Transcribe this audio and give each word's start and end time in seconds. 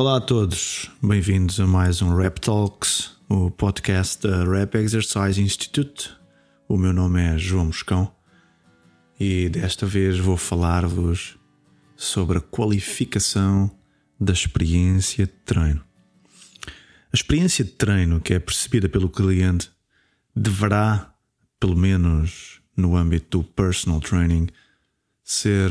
Olá 0.00 0.16
a 0.16 0.20
todos, 0.22 0.90
bem-vindos 1.02 1.60
a 1.60 1.66
mais 1.66 2.00
um 2.00 2.16
Rap 2.16 2.40
Talks, 2.40 3.18
o 3.28 3.50
podcast 3.50 4.26
da 4.26 4.46
Rap 4.46 4.74
Exercise 4.76 5.38
Institute. 5.38 6.10
O 6.66 6.78
meu 6.78 6.90
nome 6.90 7.20
é 7.20 7.36
João 7.36 7.66
Moscão 7.66 8.10
e 9.20 9.50
desta 9.50 9.84
vez 9.84 10.18
vou 10.18 10.38
falar-vos 10.38 11.36
sobre 11.96 12.38
a 12.38 12.40
qualificação 12.40 13.70
da 14.18 14.32
experiência 14.32 15.26
de 15.26 15.32
treino. 15.44 15.84
A 17.12 17.14
experiência 17.14 17.62
de 17.62 17.72
treino 17.72 18.22
que 18.22 18.32
é 18.32 18.38
percebida 18.38 18.88
pelo 18.88 19.10
cliente 19.10 19.70
deverá, 20.34 21.14
pelo 21.60 21.76
menos 21.76 22.62
no 22.74 22.96
âmbito 22.96 23.40
do 23.40 23.44
personal 23.44 24.00
training, 24.00 24.48
ser 25.22 25.70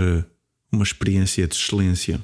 uma 0.72 0.84
experiência 0.84 1.48
de 1.48 1.56
excelência. 1.56 2.22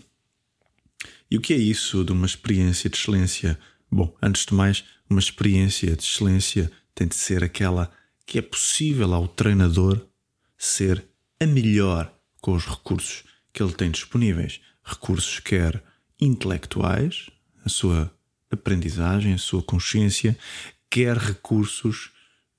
E 1.30 1.38
o 1.38 1.42
que 1.42 1.54
é 1.54 1.58
isso 1.58 2.04
de 2.04 2.12
uma 2.12 2.26
experiência 2.26 2.90
de 2.90 2.98
excelência? 2.98 3.60
Bom, 3.92 4.16
antes 4.22 4.46
de 4.46 4.54
mais, 4.54 4.84
uma 5.10 5.20
experiência 5.20 5.96
de 5.96 6.04
excelência 6.04 6.72
tem 6.94 7.08
de 7.08 7.16
ser 7.16 7.44
aquela 7.44 7.92
que 8.26 8.40
é 8.40 8.42
possível 8.42 9.14
ao 9.14 9.28
treinador 9.28 10.06
ser 10.58 11.06
a 11.40 11.46
melhor 11.46 12.14
com 12.42 12.54
os 12.54 12.66
recursos 12.66 13.24
que 13.52 13.62
ele 13.62 13.74
tem 13.74 13.92
disponíveis. 13.92 14.62
Recursos 14.84 15.40
quer 15.40 15.84
intelectuais, 16.20 17.30
a 17.64 17.70
sua 17.70 18.12
aprendizagem, 18.52 19.34
a 19.34 19.38
sua 19.38 19.62
consciência, 19.62 20.38
quer 20.90 21.18
recursos 21.18 22.12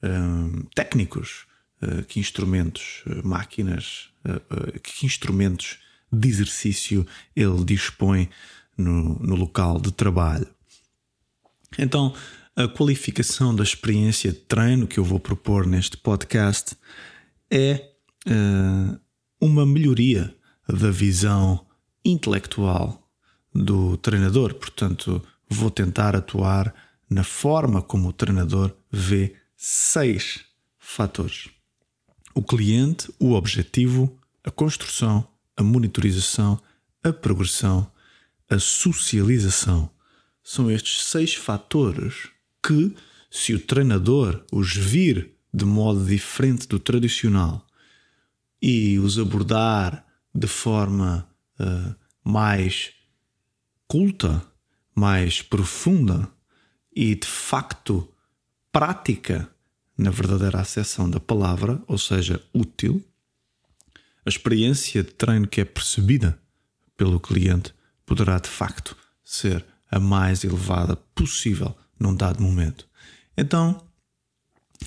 hum, 0.02 0.64
técnicos, 0.74 1.46
uh, 1.82 2.02
que 2.04 2.20
instrumentos, 2.20 3.02
uh, 3.06 3.26
máquinas, 3.26 4.10
uh, 4.24 4.80
que 4.80 5.06
instrumentos 5.06 5.78
de 6.18 6.28
exercício 6.28 7.06
ele 7.34 7.64
dispõe 7.64 8.28
no, 8.76 9.18
no 9.18 9.34
local 9.34 9.80
de 9.80 9.92
trabalho. 9.92 10.46
Então, 11.78 12.14
a 12.54 12.66
qualificação 12.66 13.54
da 13.54 13.62
experiência 13.62 14.32
de 14.32 14.38
treino 14.38 14.86
que 14.86 14.98
eu 14.98 15.04
vou 15.04 15.20
propor 15.20 15.66
neste 15.66 15.96
podcast 15.96 16.76
é 17.50 17.90
uh, 18.26 18.98
uma 19.40 19.66
melhoria 19.66 20.34
da 20.68 20.90
visão 20.90 21.66
intelectual 22.04 23.06
do 23.54 23.96
treinador. 23.98 24.54
Portanto, 24.54 25.22
vou 25.48 25.70
tentar 25.70 26.16
atuar 26.16 26.74
na 27.08 27.22
forma 27.22 27.82
como 27.82 28.08
o 28.08 28.12
treinador 28.12 28.74
vê 28.90 29.36
seis 29.56 30.44
fatores: 30.78 31.48
o 32.34 32.42
cliente, 32.42 33.12
o 33.18 33.32
objetivo, 33.32 34.18
a 34.42 34.50
construção, 34.50 35.26
a 35.56 35.62
monitorização, 35.62 36.60
a 37.02 37.12
progressão, 37.12 37.90
a 38.48 38.58
socialização. 38.58 39.90
São 40.42 40.70
estes 40.70 41.04
seis 41.04 41.34
fatores 41.34 42.28
que, 42.64 42.94
se 43.30 43.54
o 43.54 43.60
treinador 43.60 44.44
os 44.52 44.76
vir 44.76 45.32
de 45.52 45.64
modo 45.64 46.04
diferente 46.04 46.68
do 46.68 46.78
tradicional 46.78 47.66
e 48.60 48.98
os 48.98 49.18
abordar 49.18 50.04
de 50.34 50.46
forma 50.46 51.28
uh, 51.58 51.94
mais 52.22 52.92
culta, 53.88 54.42
mais 54.94 55.42
profunda 55.42 56.28
e 56.94 57.14
de 57.14 57.26
facto 57.26 58.08
prática, 58.70 59.50
na 59.96 60.10
verdadeira 60.10 60.60
acessão 60.60 61.08
da 61.08 61.18
palavra, 61.18 61.82
ou 61.86 61.96
seja, 61.96 62.42
útil, 62.52 63.02
a 64.26 64.28
experiência 64.28 65.04
de 65.04 65.12
treino 65.12 65.46
que 65.46 65.60
é 65.60 65.64
percebida 65.64 66.36
pelo 66.96 67.20
cliente 67.20 67.72
poderá 68.04 68.38
de 68.40 68.48
facto 68.48 68.96
ser 69.24 69.64
a 69.88 70.00
mais 70.00 70.42
elevada 70.42 70.96
possível 71.14 71.76
num 71.98 72.14
dado 72.14 72.42
momento. 72.42 72.88
Então, 73.36 73.80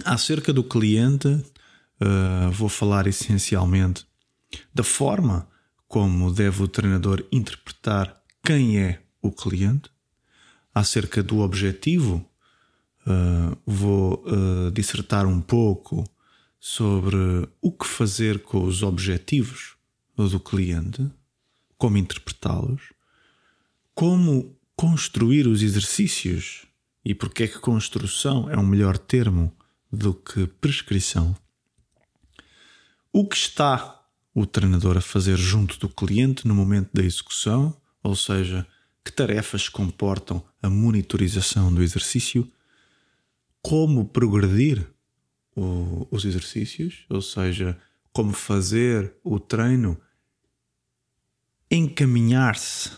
acerca 0.03 0.51
do 0.51 0.63
cliente, 0.63 1.27
uh, 1.27 2.51
vou 2.51 2.67
falar 2.67 3.07
essencialmente 3.07 4.05
da 4.73 4.83
forma 4.83 5.47
como 5.87 6.31
deve 6.31 6.61
o 6.61 6.67
treinador 6.67 7.25
interpretar 7.31 8.21
quem 8.43 8.79
é 8.79 9.01
o 9.21 9.31
cliente, 9.31 9.89
acerca 10.73 11.23
do 11.23 11.39
objetivo, 11.39 12.25
uh, 13.07 13.57
vou 13.65 14.23
uh, 14.27 14.71
dissertar 14.71 15.25
um 15.25 15.41
pouco 15.41 16.03
sobre 16.59 17.47
o 17.61 17.71
que 17.71 17.87
fazer 17.87 18.39
com 18.39 18.63
os 18.63 18.83
objetivos 18.83 19.75
do 20.15 20.39
cliente, 20.39 21.09
como 21.77 21.97
interpretá-los, 21.97 22.81
como 23.95 24.57
construir 24.75 25.47
os 25.47 25.61
exercícios 25.61 26.65
e 27.05 27.15
porque 27.15 27.43
é 27.43 27.47
que 27.47 27.59
construção 27.59 28.49
é 28.49 28.57
um 28.57 28.65
melhor 28.65 28.97
termo 28.97 29.55
do 29.91 30.13
que 30.13 30.45
prescrição. 30.45 31.35
O 33.11 33.27
que 33.27 33.37
está 33.37 33.99
o 34.33 34.45
treinador 34.45 34.97
a 34.97 35.01
fazer 35.01 35.37
junto 35.37 35.79
do 35.79 35.89
cliente 35.89 36.47
no 36.47 36.53
momento 36.53 36.89
da 36.93 37.03
execução, 37.03 37.75
ou 38.03 38.15
seja, 38.15 38.67
que 39.03 39.11
tarefas 39.11 39.67
comportam 39.67 40.43
a 40.61 40.69
monitorização 40.69 41.73
do 41.73 41.81
exercício, 41.81 42.49
como 43.61 44.05
progredir 44.05 44.87
o, 45.61 46.07
os 46.11 46.25
exercícios, 46.25 47.05
ou 47.09 47.21
seja, 47.21 47.77
como 48.11 48.33
fazer 48.33 49.13
o 49.23 49.39
treino 49.39 49.99
encaminhar-se 51.69 52.91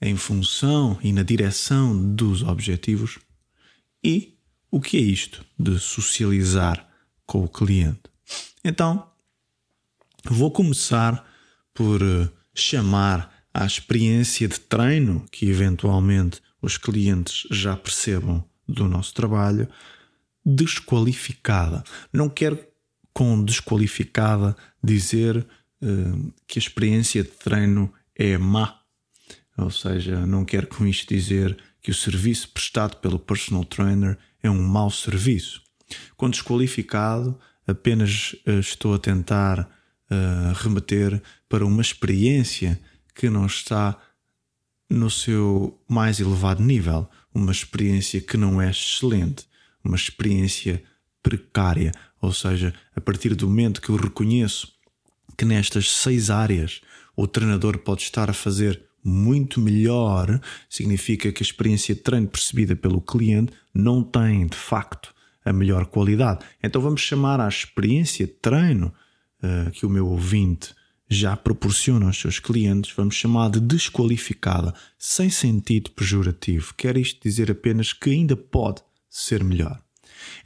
em 0.00 0.16
função 0.16 0.98
e 1.02 1.12
na 1.12 1.22
direção 1.22 2.14
dos 2.14 2.42
objetivos 2.42 3.18
e 4.02 4.38
o 4.70 4.80
que 4.80 4.96
é 4.96 5.00
isto 5.00 5.44
de 5.58 5.78
socializar 5.78 6.88
com 7.26 7.44
o 7.44 7.48
cliente. 7.48 8.02
Então, 8.64 9.10
vou 10.24 10.50
começar 10.50 11.28
por 11.74 12.00
eh, 12.02 12.30
chamar 12.54 13.44
à 13.52 13.66
experiência 13.66 14.46
de 14.48 14.60
treino 14.60 15.26
que 15.30 15.46
eventualmente 15.46 16.40
os 16.62 16.78
clientes 16.78 17.46
já 17.50 17.76
percebam 17.76 18.44
do 18.68 18.86
nosso 18.88 19.12
trabalho 19.14 19.68
desqualificada. 20.44 21.84
Não 22.12 22.28
quero 22.28 22.58
com 23.12 23.42
desqualificada 23.44 24.56
dizer 24.82 25.36
uh, 25.36 26.32
que 26.46 26.58
a 26.58 26.62
experiência 26.62 27.22
de 27.22 27.30
treino 27.30 27.92
é 28.14 28.38
má 28.38 28.80
ou 29.60 29.70
seja, 29.70 30.26
não 30.26 30.44
quero 30.44 30.66
com 30.66 30.86
isto 30.86 31.12
dizer 31.12 31.56
que 31.82 31.90
o 31.90 31.94
serviço 31.94 32.48
prestado 32.48 32.96
pelo 32.96 33.18
personal 33.18 33.64
trainer 33.64 34.18
é 34.42 34.50
um 34.50 34.62
mau 34.62 34.90
serviço. 34.90 35.62
Quando 36.16 36.32
desqualificado, 36.32 37.38
apenas 37.66 38.34
uh, 38.46 38.60
estou 38.60 38.94
a 38.94 38.98
tentar 38.98 39.60
uh, 39.60 40.52
remeter 40.54 41.22
para 41.48 41.64
uma 41.64 41.82
experiência 41.82 42.80
que 43.14 43.28
não 43.28 43.46
está 43.46 43.98
no 44.88 45.10
seu 45.10 45.78
mais 45.88 46.20
elevado 46.20 46.62
nível, 46.62 47.08
uma 47.34 47.52
experiência 47.52 48.20
que 48.20 48.36
não 48.36 48.60
é 48.60 48.70
excelente, 48.70 49.46
uma 49.84 49.96
experiência 49.96 50.82
precária. 51.22 51.92
Ou 52.20 52.32
seja, 52.32 52.74
a 52.94 53.00
partir 53.00 53.34
do 53.34 53.46
momento 53.46 53.80
que 53.80 53.90
eu 53.90 53.96
reconheço 53.96 54.72
que 55.36 55.44
nestas 55.44 55.90
seis 55.90 56.30
áreas 56.30 56.80
o 57.16 57.26
treinador 57.26 57.78
pode 57.78 58.02
estar 58.02 58.28
a 58.30 58.34
fazer 58.34 58.82
muito 59.02 59.60
melhor, 59.60 60.40
significa 60.68 61.32
que 61.32 61.42
a 61.42 61.46
experiência 61.46 61.94
de 61.94 62.02
treino 62.02 62.28
percebida 62.28 62.76
pelo 62.76 63.00
cliente 63.00 63.52
não 63.74 64.02
tem, 64.02 64.46
de 64.46 64.56
facto, 64.56 65.14
a 65.44 65.52
melhor 65.52 65.86
qualidade. 65.86 66.44
Então 66.62 66.80
vamos 66.82 67.00
chamar 67.00 67.40
a 67.40 67.48
experiência 67.48 68.26
de 68.26 68.32
treino 68.32 68.92
uh, 69.42 69.70
que 69.70 69.86
o 69.86 69.90
meu 69.90 70.06
ouvinte 70.06 70.74
já 71.08 71.36
proporciona 71.36 72.06
aos 72.06 72.20
seus 72.20 72.38
clientes, 72.38 72.92
vamos 72.96 73.16
chamar 73.16 73.50
de 73.50 73.58
desqualificada, 73.58 74.72
sem 74.96 75.28
sentido 75.28 75.90
pejorativo. 75.90 76.72
Quer 76.76 76.96
isto 76.96 77.20
dizer 77.22 77.50
apenas 77.50 77.92
que 77.92 78.10
ainda 78.10 78.36
pode 78.36 78.82
ser 79.10 79.42
melhor. 79.44 79.82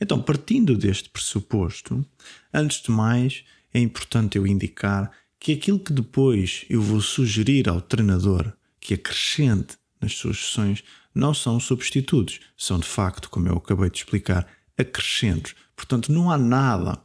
Então, 0.00 0.20
partindo 0.20 0.76
deste 0.76 1.10
pressuposto, 1.10 2.04
antes 2.52 2.80
de 2.80 2.90
mais, 2.90 3.44
é 3.72 3.78
importante 3.78 4.38
eu 4.38 4.46
indicar 4.46 5.10
que 5.38 5.52
aquilo 5.52 5.78
que 5.78 5.92
depois 5.92 6.64
eu 6.70 6.80
vou 6.80 7.00
sugerir 7.00 7.68
ao 7.68 7.80
treinador 7.80 8.52
que 8.80 8.94
acrescente 8.94 9.76
nas 10.00 10.14
suas 10.14 10.38
sessões 10.38 10.82
não 11.14 11.32
são 11.34 11.60
substitutos, 11.60 12.40
são 12.56 12.78
de 12.78 12.86
facto, 12.86 13.30
como 13.30 13.48
eu 13.48 13.56
acabei 13.56 13.90
de 13.90 13.98
explicar, 13.98 14.46
acrescentos. 14.76 15.54
Portanto, 15.76 16.10
não 16.10 16.30
há 16.30 16.38
nada 16.38 17.00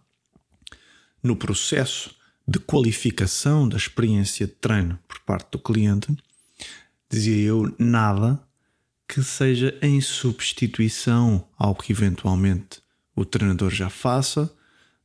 no 1.22 1.36
processo 1.36 2.16
de 2.48 2.60
qualificação 2.60 3.68
da 3.70 3.78
experiência 3.78 4.48
de 4.48 4.54
treino 4.54 4.98
por 5.08 5.20
parte 5.20 5.52
do 5.52 5.60
cliente, 5.60 6.16
dizia 7.10 7.38
eu, 7.38 7.76
nada 7.78 8.42
que 9.10 9.24
seja 9.24 9.76
em 9.82 10.00
substituição 10.00 11.44
ao 11.58 11.74
que 11.74 11.92
eventualmente 11.92 12.80
o 13.16 13.26
treinador 13.26 13.72
já 13.72 13.90
faça. 13.90 14.54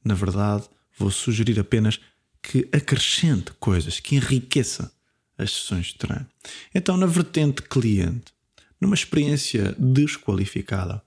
Na 0.05 0.12
verdade, 0.12 0.69
vou 0.99 1.11
sugerir 1.11 1.59
apenas 1.59 1.99
que 2.43 2.69
acrescente 2.71 3.53
coisas, 3.59 3.99
que 4.01 4.17
enriqueça 4.17 4.93
as 5.39 5.53
sessões 5.53 5.87
de 5.87 5.95
treino. 5.95 6.27
Então, 6.75 6.99
na 6.99 7.06
vertente 7.06 7.62
cliente, 7.62 8.35
numa 8.79 8.95
experiência 8.95 9.75
desqualificada, 9.79 11.03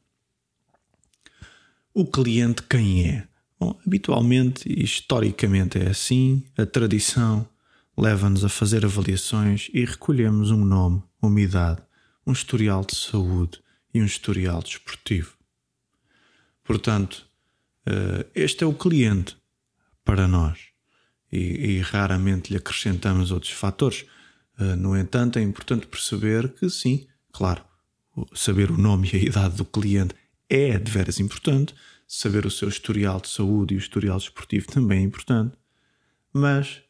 o 1.94 2.04
cliente 2.04 2.64
quem 2.64 3.08
é? 3.08 3.28
Bom, 3.60 3.80
habitualmente 3.86 4.68
e 4.68 4.84
historicamente 4.84 5.78
é 5.78 5.90
assim, 5.90 6.44
a 6.58 6.66
tradição 6.66 7.48
leva-nos 7.96 8.44
a 8.44 8.50
fazer 8.50 8.84
avaliações 8.86 9.70
e 9.72 9.86
recolhemos 9.86 10.50
um 10.50 10.66
nome, 10.66 11.04
uma 11.22 11.42
idade, 11.42 11.87
um 12.27 12.33
historial 12.33 12.83
de 12.83 12.94
saúde 12.94 13.62
e 13.94 14.01
um 14.01 14.06
historial 14.06 14.62
desportivo. 14.62 15.33
Portanto, 16.62 17.25
eh, 17.85 18.25
este 18.35 18.65
é 18.65 18.68
o 18.68 18.74
cliente 18.74 19.38
para 20.03 20.27
nós 20.27 20.59
e, 21.31 21.38
e 21.38 21.79
raramente 21.79 22.51
lhe 22.51 22.57
acrescentamos 22.57 23.31
outros 23.31 23.53
fatores. 23.53 24.06
Eh, 24.59 24.75
no 24.75 24.97
entanto, 24.97 25.39
é 25.39 25.41
importante 25.41 25.88
perceber 25.88 26.50
que, 26.50 26.69
sim, 26.69 27.07
claro, 27.31 27.63
saber 28.35 28.71
o 28.71 28.77
nome 28.77 29.09
e 29.13 29.15
a 29.15 29.19
idade 29.19 29.56
do 29.56 29.65
cliente 29.65 30.13
é 30.50 30.77
de 30.77 30.91
veras 30.91 31.21
importante, 31.21 31.74
saber 32.06 32.45
o 32.45 32.51
seu 32.51 32.68
historial 32.68 33.21
de 33.21 33.29
saúde 33.29 33.74
e 33.74 33.77
o 33.77 33.79
historial 33.79 34.18
desportivo 34.18 34.68
também 34.68 35.00
é 35.00 35.03
importante, 35.03 35.56
mas 36.33 36.81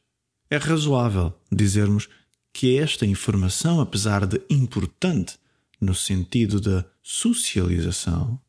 é 0.50 0.58
razoável 0.58 1.40
dizermos 1.52 2.10
que 2.58 2.76
esta 2.76 3.06
informação, 3.06 3.80
apesar 3.80 4.26
de 4.26 4.42
importante 4.50 5.38
no 5.80 5.94
sentido 5.94 6.60
da 6.60 6.84
socialização, 7.04 8.42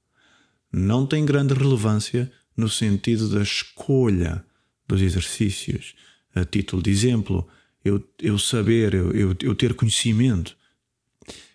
não 0.72 1.06
tem 1.06 1.26
grande 1.26 1.52
relevância 1.52 2.32
no 2.56 2.70
sentido 2.70 3.28
da 3.28 3.42
escolha 3.42 4.42
dos 4.86 5.02
exercícios. 5.02 5.94
A 6.34 6.42
título 6.42 6.82
de 6.82 6.90
exemplo, 6.90 7.46
eu, 7.84 8.02
eu 8.18 8.38
saber, 8.38 8.94
eu, 8.94 9.12
eu, 9.12 9.36
eu 9.42 9.54
ter 9.54 9.74
conhecimento 9.74 10.56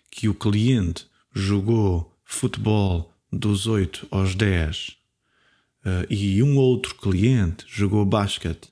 que 0.08 0.28
o 0.28 0.34
cliente 0.34 1.08
jogou 1.34 2.16
futebol 2.24 3.12
dos 3.32 3.66
8 3.66 4.06
aos 4.12 4.36
10 4.36 4.90
uh, 4.90 4.94
eh, 5.86 6.06
e 6.08 6.40
um 6.40 6.56
outro 6.56 6.94
cliente 6.94 7.64
jogou 7.66 8.06
basquete 8.06 8.68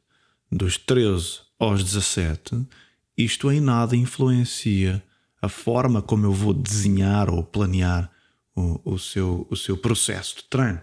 dos 0.53 0.79
13 0.79 1.41
aos 1.59 1.83
17, 1.83 2.65
isto 3.17 3.51
em 3.51 3.61
nada 3.61 3.97
influencia 3.97 5.03
a 5.41 5.49
forma 5.49 6.01
como 6.01 6.27
eu 6.27 6.33
vou 6.33 6.55
desenhar 6.55 7.29
ou 7.29 7.43
planear 7.43 8.11
o, 8.55 8.95
o, 8.95 8.99
seu, 8.99 9.47
o 9.51 9.57
seu 9.57 9.77
processo 9.77 10.37
de 10.37 10.45
treino. 10.45 10.81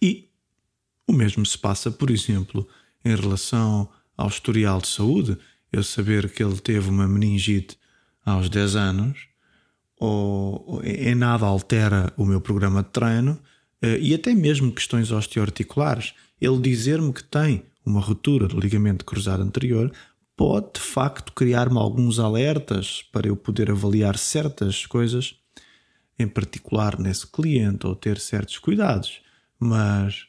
E 0.00 0.28
o 1.06 1.12
mesmo 1.12 1.44
se 1.44 1.58
passa, 1.58 1.90
por 1.90 2.10
exemplo, 2.10 2.66
em 3.04 3.14
relação 3.14 3.88
ao 4.16 4.28
historial 4.28 4.80
de 4.80 4.88
saúde. 4.88 5.36
Eu 5.72 5.82
saber 5.82 6.30
que 6.30 6.42
ele 6.42 6.60
teve 6.60 6.88
uma 6.88 7.08
meningite 7.08 7.76
aos 8.24 8.48
10 8.48 8.76
anos, 8.76 9.26
ou, 9.98 10.80
em 10.84 11.14
nada 11.14 11.46
altera 11.46 12.12
o 12.16 12.24
meu 12.24 12.40
programa 12.40 12.82
de 12.82 12.90
treino, 12.90 13.38
eh, 13.80 13.98
e 13.98 14.14
até 14.14 14.34
mesmo 14.34 14.72
questões 14.72 15.10
osteoarticulares. 15.10 16.14
Ele 16.40 16.60
dizer-me 16.60 17.12
que 17.12 17.24
tem 17.24 17.64
uma 17.84 18.00
ruptura 18.00 18.46
do 18.46 18.60
ligamento 18.60 19.04
cruzado 19.04 19.42
anterior 19.42 19.92
pode 20.42 20.72
de 20.72 20.80
facto 20.80 21.32
criar-me 21.32 21.78
alguns 21.78 22.18
alertas 22.18 23.00
para 23.12 23.28
eu 23.28 23.36
poder 23.36 23.70
avaliar 23.70 24.18
certas 24.18 24.84
coisas, 24.84 25.36
em 26.18 26.26
particular 26.26 26.98
nesse 26.98 27.28
cliente, 27.28 27.86
ou 27.86 27.94
ter 27.94 28.18
certos 28.18 28.58
cuidados. 28.58 29.20
Mas 29.56 30.26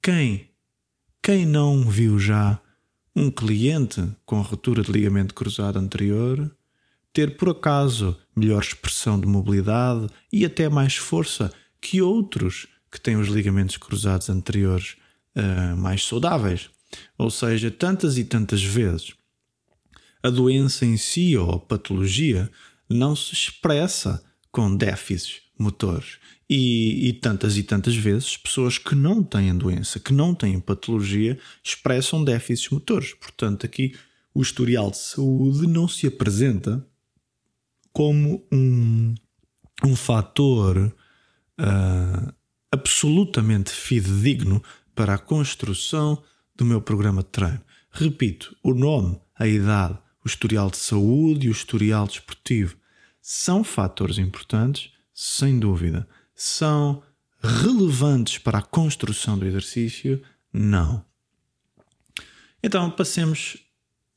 quem, 0.00 0.48
quem 1.20 1.44
não 1.44 1.82
viu 1.82 2.20
já 2.20 2.60
um 3.16 3.32
cliente 3.32 4.08
com 4.24 4.40
ruptura 4.42 4.80
de 4.80 4.92
ligamento 4.92 5.34
cruzado 5.34 5.76
anterior 5.76 6.48
ter 7.12 7.36
por 7.36 7.48
acaso 7.48 8.16
melhor 8.36 8.62
expressão 8.62 9.18
de 9.18 9.26
mobilidade 9.26 10.06
e 10.32 10.44
até 10.44 10.68
mais 10.68 10.94
força 10.94 11.52
que 11.80 12.00
outros 12.00 12.68
que 12.92 13.00
têm 13.00 13.16
os 13.16 13.26
ligamentos 13.26 13.76
cruzados 13.76 14.30
anteriores 14.30 14.94
uh, 15.34 15.76
mais 15.76 16.06
saudáveis? 16.06 16.70
Ou 17.18 17.28
seja, 17.28 17.72
tantas 17.72 18.16
e 18.18 18.24
tantas 18.24 18.62
vezes 18.62 19.18
a 20.22 20.30
doença 20.30 20.84
em 20.84 20.96
si 20.96 21.36
ou 21.36 21.50
a 21.50 21.58
patologia 21.58 22.50
não 22.88 23.14
se 23.14 23.34
expressa 23.34 24.22
com 24.50 24.74
déficits 24.74 25.42
motores. 25.58 26.18
E, 26.48 27.08
e, 27.08 27.12
tantas 27.12 27.58
e 27.58 27.62
tantas 27.62 27.94
vezes 27.94 28.36
pessoas 28.36 28.78
que 28.78 28.94
não 28.94 29.22
têm 29.22 29.54
doença, 29.56 30.00
que 30.00 30.14
não 30.14 30.34
têm 30.34 30.58
patologia, 30.58 31.38
expressam 31.62 32.24
déficits 32.24 32.70
motores. 32.70 33.12
Portanto, 33.12 33.66
aqui 33.66 33.94
o 34.32 34.40
historial 34.40 34.90
de 34.90 34.96
saúde 34.96 35.66
não 35.66 35.86
se 35.86 36.06
apresenta 36.06 36.86
como 37.92 38.46
um, 38.50 39.14
um 39.84 39.96
fator 39.96 40.94
uh, 41.58 42.34
absolutamente 42.72 43.70
fidedigno 43.70 44.62
para 44.94 45.14
a 45.14 45.18
construção 45.18 46.22
do 46.56 46.64
meu 46.64 46.80
programa 46.80 47.22
de 47.22 47.28
treino. 47.28 47.60
Repito, 47.90 48.56
o 48.62 48.72
nome, 48.72 49.20
a 49.38 49.46
idade, 49.46 49.98
o 50.28 50.30
historial 50.30 50.70
de 50.70 50.76
saúde 50.76 51.46
e 51.46 51.48
o 51.48 51.52
historial 51.52 52.06
desportivo 52.06 52.76
são 53.20 53.64
fatores 53.64 54.18
importantes, 54.18 54.90
sem 55.14 55.58
dúvida. 55.58 56.06
São 56.34 57.02
relevantes 57.42 58.36
para 58.36 58.58
a 58.58 58.62
construção 58.62 59.38
do 59.38 59.46
exercício? 59.46 60.22
Não. 60.52 61.02
Então, 62.62 62.90
passemos 62.90 63.56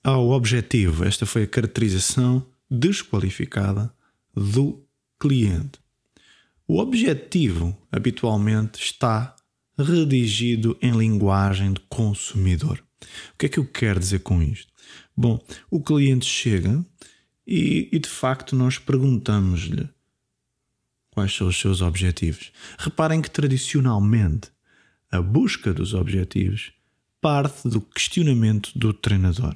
ao 0.04 0.30
objetivo. 0.32 1.06
Esta 1.06 1.26
foi 1.26 1.44
a 1.44 1.48
caracterização 1.48 2.46
desqualificada 2.70 3.94
do 4.36 4.86
cliente. 5.18 5.80
O 6.68 6.80
objetivo 6.80 7.78
habitualmente 7.90 8.84
está 8.84 9.34
redigido 9.78 10.78
em 10.82 10.92
linguagem 10.92 11.74
de 11.74 11.80
consumidor. 11.90 12.84
O 13.34 13.38
que 13.38 13.46
é 13.46 13.50
que 13.50 13.60
eu 13.60 13.66
quero 13.66 14.00
dizer 14.00 14.20
com 14.20 14.42
isto? 14.44 14.72
Bom, 15.22 15.40
o 15.70 15.80
cliente 15.80 16.26
chega 16.26 16.84
e, 17.46 17.88
e 17.92 18.00
de 18.00 18.10
facto 18.10 18.56
nós 18.56 18.80
perguntamos-lhe 18.80 19.88
quais 21.12 21.32
são 21.32 21.48
os 21.48 21.60
seus 21.60 21.80
objetivos. 21.80 22.52
Reparem 22.80 23.22
que 23.22 23.30
tradicionalmente 23.30 24.50
a 25.12 25.22
busca 25.22 25.72
dos 25.72 25.94
objetivos 25.94 26.74
parte 27.22 27.70
do 27.70 27.80
questionamento 27.80 28.72
do 28.76 28.92
treinador. 28.94 29.56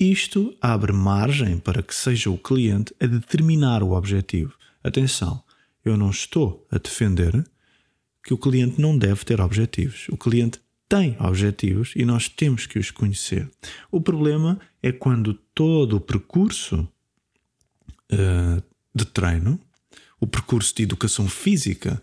Isto 0.00 0.56
abre 0.58 0.90
margem 0.90 1.58
para 1.58 1.82
que 1.82 1.94
seja 1.94 2.30
o 2.30 2.38
cliente 2.38 2.94
a 2.98 3.04
determinar 3.04 3.82
o 3.82 3.92
objetivo. 3.92 4.54
Atenção, 4.82 5.44
eu 5.84 5.98
não 5.98 6.08
estou 6.08 6.66
a 6.70 6.78
defender 6.78 7.44
que 8.24 8.32
o 8.32 8.38
cliente 8.38 8.80
não 8.80 8.96
deve 8.96 9.22
ter 9.22 9.38
objetivos. 9.38 10.06
O 10.08 10.16
cliente 10.16 10.63
tem 10.88 11.16
objetivos 11.20 11.92
e 11.96 12.04
nós 12.04 12.28
temos 12.28 12.66
que 12.66 12.78
os 12.78 12.90
conhecer. 12.90 13.50
O 13.90 14.00
problema 14.00 14.58
é 14.82 14.92
quando 14.92 15.34
todo 15.54 15.96
o 15.96 16.00
percurso 16.00 16.88
uh, 18.12 18.62
de 18.94 19.04
treino, 19.04 19.58
o 20.20 20.26
percurso 20.26 20.74
de 20.74 20.82
educação 20.82 21.28
física 21.28 22.02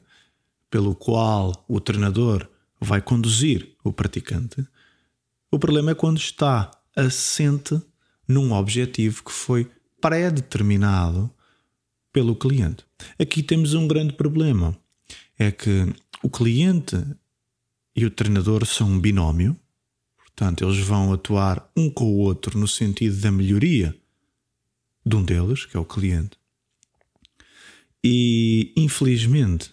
pelo 0.70 0.96
qual 0.96 1.66
o 1.68 1.80
treinador 1.80 2.48
vai 2.80 3.02
conduzir 3.02 3.76
o 3.84 3.94
praticante, 3.94 4.66
o 5.52 5.60
problema 5.60 5.92
é 5.92 5.96
quando 5.96 6.18
está 6.18 6.72
assente 6.96 7.80
num 8.28 8.54
objetivo 8.54 9.24
que 9.24 9.32
foi 9.32 9.70
pré-determinado 10.00 11.30
pelo 12.12 12.36
cliente. 12.36 12.86
Aqui 13.20 13.44
temos 13.44 13.74
um 13.74 13.88
grande 13.88 14.14
problema. 14.14 14.78
É 15.38 15.52
que 15.52 15.94
o 16.24 16.30
cliente 16.30 16.96
e 17.96 18.06
o 18.06 18.12
treinador 18.12 18.66
são 18.66 18.90
um 18.90 19.00
binómio, 19.00 19.58
portanto, 20.18 20.64
eles 20.64 20.80
vão 20.80 21.14
atuar 21.14 21.70
um 21.76 21.90
com 21.90 22.06
o 22.06 22.18
outro 22.18 22.58
no 22.58 22.68
sentido 22.68 23.20
da 23.20 23.32
melhoria 23.32 23.96
de 25.06 25.16
um 25.16 25.24
deles, 25.24 25.66
que 25.66 25.76
é 25.76 25.80
o 25.80 25.86
cliente. 25.86 26.38
E, 28.04 28.74
infelizmente, 28.76 29.72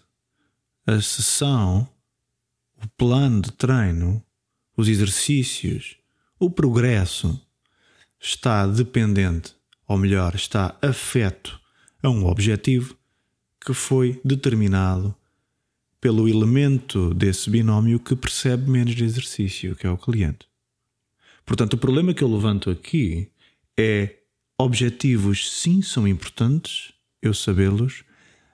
a 0.86 1.00
sessão, 1.00 1.88
o 2.76 2.88
plano 2.96 3.42
de 3.42 3.52
treino, 3.52 4.22
os 4.76 4.88
exercícios, 4.88 5.96
o 6.38 6.50
progresso 6.50 7.40
está 8.20 8.66
dependente, 8.66 9.54
ou 9.86 9.96
melhor, 9.96 10.34
está 10.34 10.76
afeto 10.82 11.58
a 12.02 12.10
um 12.10 12.26
objetivo 12.26 12.96
que 13.60 13.72
foi 13.72 14.20
determinado 14.24 15.14
pelo 16.00 16.28
elemento 16.28 17.12
desse 17.12 17.50
binómio 17.50 17.98
que 17.98 18.14
percebe 18.14 18.70
menos 18.70 18.94
de 18.94 19.04
exercício, 19.04 19.74
que 19.74 19.86
é 19.86 19.90
o 19.90 19.98
cliente. 19.98 20.46
Portanto, 21.44 21.74
o 21.74 21.78
problema 21.78 22.14
que 22.14 22.22
eu 22.22 22.32
levanto 22.32 22.70
aqui 22.70 23.30
é 23.78 24.18
objetivos, 24.58 25.50
sim, 25.50 25.82
são 25.82 26.06
importantes, 26.06 26.92
eu 27.22 27.32
sabê-los, 27.32 28.04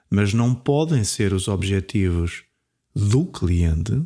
mas 0.09 0.33
não 0.33 0.53
podem 0.55 1.03
ser 1.03 1.33
os 1.33 1.47
objetivos 1.47 2.43
do 2.95 3.25
cliente 3.25 4.01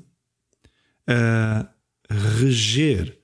a 1.08 1.70
reger 2.10 3.20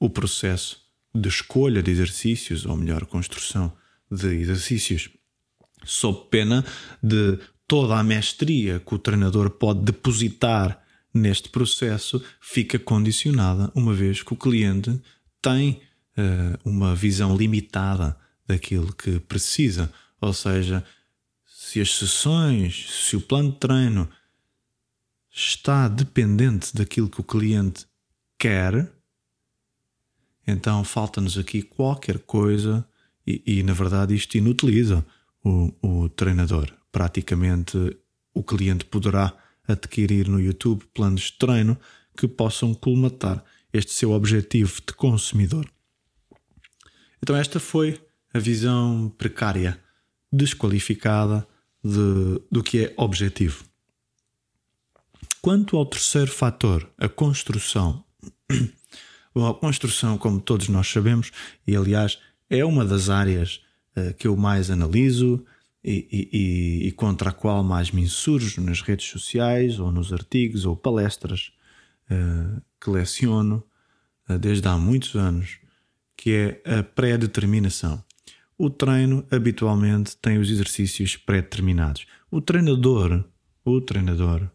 o 0.00 0.10
processo 0.10 0.84
de 1.14 1.28
escolha 1.28 1.82
de 1.82 1.90
exercícios, 1.90 2.66
ou 2.66 2.76
melhor, 2.76 3.06
construção 3.06 3.72
de 4.10 4.28
exercícios, 4.34 5.08
sob 5.84 6.28
pena 6.30 6.64
de 7.02 7.38
toda 7.66 7.98
a 7.98 8.02
mestria 8.02 8.80
que 8.80 8.94
o 8.94 8.98
treinador 8.98 9.50
pode 9.50 9.80
depositar 9.80 10.80
neste 11.12 11.48
processo 11.48 12.22
fica 12.40 12.78
condicionada, 12.78 13.70
uma 13.74 13.94
vez 13.94 14.22
que 14.22 14.32
o 14.32 14.36
cliente 14.36 15.00
tem 15.40 15.80
uh, 16.16 16.58
uma 16.64 16.94
visão 16.94 17.36
limitada 17.36 18.16
daquilo 18.46 18.94
que 18.94 19.18
precisa. 19.20 19.92
Ou 20.20 20.32
seja, 20.32 20.84
se 21.46 21.80
as 21.80 21.94
sessões, 21.96 22.86
se 22.90 23.16
o 23.16 23.20
plano 23.20 23.50
de 23.50 23.58
treino 23.58 24.08
está 25.30 25.88
dependente 25.88 26.74
daquilo 26.74 27.10
que 27.10 27.20
o 27.20 27.24
cliente 27.24 27.86
quer, 28.38 28.90
então 30.46 30.84
falta-nos 30.84 31.36
aqui 31.36 31.60
qualquer 31.62 32.18
coisa 32.20 32.86
e, 33.26 33.42
e, 33.44 33.62
na 33.62 33.72
verdade 33.72 34.14
isto 34.14 34.38
inutiliza 34.38 35.04
o, 35.44 35.72
o 35.82 36.08
treinador. 36.08 36.72
Praticamente 36.96 37.94
o 38.32 38.42
cliente 38.42 38.86
poderá 38.86 39.36
adquirir 39.68 40.28
no 40.28 40.40
YouTube 40.40 40.86
planos 40.94 41.24
de 41.24 41.32
treino 41.34 41.78
que 42.16 42.26
possam 42.26 42.72
colmatar 42.72 43.44
este 43.70 43.92
seu 43.92 44.12
objetivo 44.12 44.80
de 44.80 44.94
consumidor. 44.94 45.70
Então, 47.22 47.36
esta 47.36 47.60
foi 47.60 48.00
a 48.32 48.38
visão 48.38 49.12
precária, 49.18 49.78
desqualificada 50.32 51.46
de, 51.84 52.40
do 52.50 52.62
que 52.62 52.86
é 52.86 52.94
objetivo. 52.96 53.62
Quanto 55.42 55.76
ao 55.76 55.84
terceiro 55.84 56.30
fator, 56.32 56.90
a 56.96 57.10
construção. 57.10 58.02
Bom, 59.34 59.46
a 59.46 59.52
construção, 59.52 60.16
como 60.16 60.40
todos 60.40 60.70
nós 60.70 60.88
sabemos, 60.88 61.30
e 61.66 61.76
aliás 61.76 62.18
é 62.48 62.64
uma 62.64 62.86
das 62.86 63.10
áreas 63.10 63.60
uh, 63.94 64.14
que 64.14 64.26
eu 64.26 64.34
mais 64.34 64.70
analiso 64.70 65.44
e, 65.86 66.08
e, 66.10 66.88
e, 66.88 66.92
contra 66.92 67.30
a 67.30 67.32
qual 67.32 67.62
mais 67.62 67.92
me 67.92 68.02
insurjo 68.02 68.60
nas 68.60 68.80
redes 68.80 69.08
sociais, 69.08 69.78
ou 69.78 69.92
nos 69.92 70.12
artigos, 70.12 70.64
ou 70.64 70.76
palestras 70.76 71.52
uh, 72.10 72.60
que 72.80 72.90
leciono 72.90 73.62
uh, 74.28 74.36
desde 74.36 74.66
há 74.66 74.76
muitos 74.76 75.14
anos, 75.14 75.58
que 76.16 76.60
é 76.64 76.78
a 76.78 76.82
pré-determinação. 76.82 78.02
O 78.58 78.68
treino 78.68 79.24
habitualmente 79.30 80.16
tem 80.16 80.38
os 80.38 80.50
exercícios 80.50 81.16
pré-determinados. 81.16 82.04
O 82.32 82.40
treinador, 82.40 83.24
o 83.64 83.80
treinador 83.80 84.50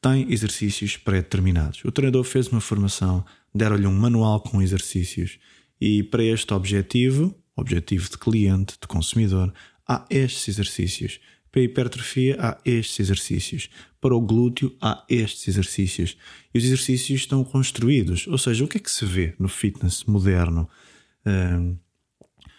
tem 0.00 0.32
exercícios 0.32 0.96
pré-determinados. 0.96 1.84
O 1.84 1.92
treinador 1.92 2.24
fez 2.24 2.48
uma 2.48 2.60
formação, 2.60 3.24
deram-lhe 3.54 3.86
um 3.86 3.92
manual 3.92 4.40
com 4.40 4.60
exercícios 4.60 5.38
e 5.80 6.02
para 6.02 6.24
este 6.24 6.52
objetivo, 6.52 7.38
objetivo 7.54 8.10
de 8.10 8.18
cliente, 8.18 8.76
de 8.80 8.88
consumidor, 8.88 9.52
há 9.86 10.04
estes 10.10 10.48
exercícios. 10.48 11.20
Para 11.50 11.60
a 11.60 11.64
hipertrofia 11.64 12.36
há 12.40 12.58
estes 12.64 13.00
exercícios. 13.00 13.68
Para 14.00 14.14
o 14.14 14.20
glúteo 14.20 14.74
há 14.80 15.04
estes 15.08 15.48
exercícios. 15.48 16.16
E 16.52 16.58
os 16.58 16.64
exercícios 16.64 17.20
estão 17.20 17.44
construídos. 17.44 18.26
Ou 18.26 18.38
seja, 18.38 18.64
o 18.64 18.68
que 18.68 18.78
é 18.78 18.80
que 18.80 18.90
se 18.90 19.04
vê 19.04 19.34
no 19.38 19.48
fitness 19.48 20.04
moderno? 20.04 20.68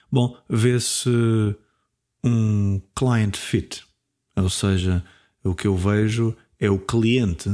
bom, 0.09 0.37
vê-se 0.49 1.09
um 2.23 2.81
client 2.95 3.35
fit, 3.35 3.83
ou 4.35 4.49
seja, 4.49 5.03
o 5.43 5.53
que 5.53 5.67
eu 5.67 5.75
vejo 5.75 6.35
é 6.59 6.69
o 6.69 6.79
cliente 6.79 7.49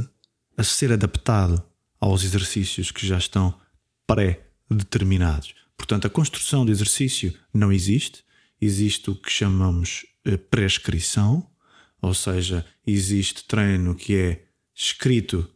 a 0.56 0.62
ser 0.62 0.92
adaptado 0.92 1.62
aos 1.98 2.22
exercícios 2.22 2.90
que 2.90 3.06
já 3.06 3.18
estão 3.18 3.58
pré-determinados. 4.06 5.54
Portanto, 5.76 6.06
a 6.06 6.10
construção 6.10 6.64
de 6.64 6.70
exercício 6.70 7.34
não 7.52 7.72
existe, 7.72 8.22
existe 8.60 9.10
o 9.10 9.14
que 9.14 9.30
chamamos 9.30 10.04
eh, 10.24 10.36
prescrição, 10.36 11.46
ou 12.02 12.14
seja, 12.14 12.64
existe 12.86 13.44
treino 13.44 13.94
que 13.94 14.16
é 14.16 14.44
escrito 14.74 15.48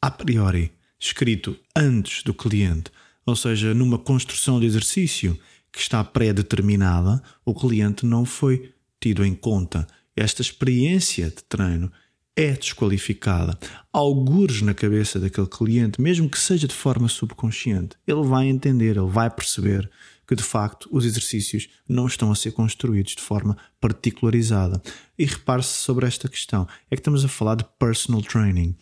a 0.00 0.10
priori, 0.10 0.72
escrito 0.98 1.58
antes 1.74 2.22
do 2.22 2.34
cliente, 2.34 2.90
ou 3.24 3.34
seja, 3.34 3.74
numa 3.74 3.98
construção 3.98 4.60
de 4.60 4.66
exercício 4.66 5.38
que 5.72 5.80
está 5.80 6.02
pré-determinada, 6.04 7.22
o 7.44 7.54
cliente 7.54 8.06
não 8.06 8.24
foi 8.24 8.72
tido 9.00 9.24
em 9.24 9.34
conta. 9.34 9.86
Esta 10.14 10.40
experiência 10.40 11.28
de 11.28 11.42
treino 11.44 11.90
é 12.36 12.52
desqualificada. 12.52 13.58
Algures 13.92 14.62
na 14.62 14.74
cabeça 14.74 15.18
daquele 15.18 15.46
cliente, 15.46 16.00
mesmo 16.00 16.28
que 16.28 16.38
seja 16.38 16.68
de 16.68 16.74
forma 16.74 17.08
subconsciente, 17.08 17.96
ele 18.06 18.22
vai 18.22 18.46
entender, 18.46 18.96
ele 18.96 19.10
vai 19.10 19.28
perceber 19.30 19.90
que 20.26 20.34
de 20.34 20.42
facto 20.42 20.88
os 20.90 21.04
exercícios 21.04 21.68
não 21.88 22.06
estão 22.06 22.30
a 22.30 22.34
ser 22.34 22.52
construídos 22.52 23.14
de 23.14 23.22
forma 23.22 23.56
particularizada. 23.80 24.82
E 25.18 25.24
repare-se 25.24 25.74
sobre 25.74 26.06
esta 26.06 26.28
questão: 26.28 26.66
é 26.90 26.96
que 26.96 27.00
estamos 27.00 27.24
a 27.24 27.28
falar 27.28 27.54
de 27.54 27.64
personal 27.78 28.22
training. 28.22 28.76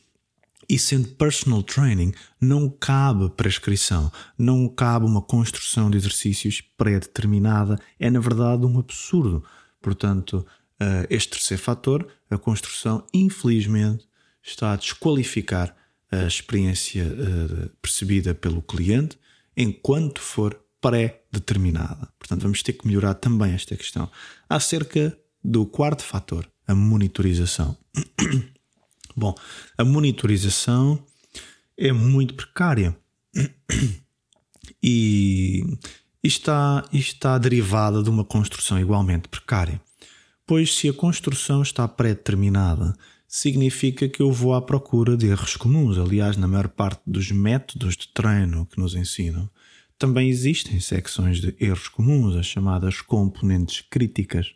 E 0.68 0.78
sendo 0.78 1.08
personal 1.08 1.62
training, 1.62 2.12
não 2.40 2.70
cabe 2.70 3.28
prescrição, 3.30 4.10
não 4.38 4.66
cabe 4.66 5.04
uma 5.04 5.20
construção 5.20 5.90
de 5.90 5.98
exercícios 5.98 6.62
pré-determinada. 6.78 7.78
É, 7.98 8.10
na 8.10 8.20
verdade, 8.20 8.64
um 8.64 8.78
absurdo. 8.78 9.44
Portanto, 9.82 10.46
eh, 10.80 11.06
este 11.10 11.32
terceiro 11.32 11.62
fator, 11.62 12.08
a 12.30 12.38
construção, 12.38 13.06
infelizmente, 13.12 14.08
está 14.42 14.72
a 14.72 14.76
desqualificar 14.76 15.76
a 16.10 16.26
experiência 16.26 17.02
eh, 17.02 17.68
percebida 17.82 18.34
pelo 18.34 18.62
cliente 18.62 19.18
enquanto 19.56 20.20
for 20.20 20.58
pré-determinada. 20.84 22.12
Portanto, 22.18 22.42
vamos 22.42 22.62
ter 22.62 22.74
que 22.74 22.86
melhorar 22.86 23.14
também 23.14 23.54
esta 23.54 23.74
questão. 23.74 24.10
Acerca 24.46 25.16
do 25.42 25.64
quarto 25.64 26.04
fator, 26.04 26.46
a 26.66 26.74
monitorização. 26.74 27.74
Bom, 29.16 29.34
a 29.78 29.84
monitorização 29.84 31.02
é 31.78 31.90
muito 31.90 32.34
precária 32.34 32.94
e 34.82 35.64
está, 36.22 36.86
está 36.92 37.38
derivada 37.38 38.02
de 38.02 38.10
uma 38.10 38.24
construção 38.24 38.78
igualmente 38.78 39.26
precária. 39.28 39.80
Pois, 40.46 40.74
se 40.76 40.86
a 40.90 40.92
construção 40.92 41.62
está 41.62 41.88
pré-determinada, 41.88 42.94
significa 43.26 44.06
que 44.06 44.20
eu 44.20 44.30
vou 44.30 44.52
à 44.52 44.60
procura 44.60 45.16
de 45.16 45.28
erros 45.28 45.56
comuns. 45.56 45.96
Aliás, 45.96 46.36
na 46.36 46.46
maior 46.46 46.68
parte 46.68 47.00
dos 47.06 47.30
métodos 47.30 47.96
de 47.96 48.08
treino 48.08 48.66
que 48.66 48.78
nos 48.78 48.94
ensinam, 48.94 49.48
também 49.98 50.28
existem 50.28 50.80
secções 50.80 51.40
de 51.40 51.54
erros 51.60 51.88
comuns, 51.88 52.36
as 52.36 52.46
chamadas 52.46 53.00
componentes 53.00 53.80
críticas. 53.88 54.54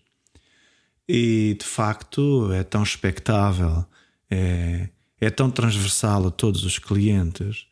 E 1.08 1.56
de 1.58 1.64
facto 1.64 2.52
é 2.52 2.62
tão 2.62 2.82
expectável 2.82 3.86
é, 4.30 4.90
é 5.20 5.30
tão 5.30 5.50
transversal 5.50 6.26
a 6.26 6.30
todos 6.30 6.64
os 6.64 6.78
clientes 6.78 7.66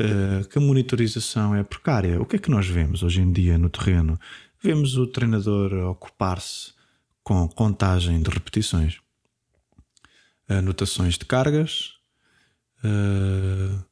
uh, 0.00 0.46
que 0.48 0.58
a 0.58 0.60
monitorização 0.60 1.54
é 1.54 1.62
precária. 1.62 2.20
O 2.20 2.26
que 2.26 2.36
é 2.36 2.38
que 2.38 2.50
nós 2.50 2.66
vemos 2.66 3.02
hoje 3.02 3.20
em 3.20 3.32
dia 3.32 3.56
no 3.56 3.70
terreno? 3.70 4.18
Vemos 4.62 4.96
o 4.96 5.06
treinador 5.06 5.72
ocupar-se 5.90 6.72
com 7.22 7.48
contagem 7.48 8.22
de 8.22 8.28
repetições, 8.28 9.00
anotações 10.48 11.16
de 11.16 11.24
cargas, 11.24 11.94
uh, 12.84 13.82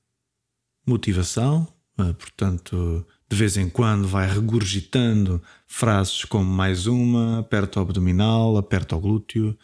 motivação, 0.87 1.72
portanto, 2.19 3.07
de 3.33 3.37
vez 3.37 3.57
em 3.57 3.69
quando 3.71 4.07
vai 4.07 4.31
regurgitando 4.31 5.43
frases 5.67 6.23
como 6.25 6.45
mais 6.45 6.87
uma, 6.87 7.39
aperta 7.39 7.81
o 7.81 7.83
abdominal, 7.83 8.59
aperta 8.59 8.95
o 8.95 9.01
glúteo 9.01 9.57